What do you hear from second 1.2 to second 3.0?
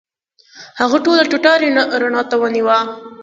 ټوټه رڼا ته ونیوله.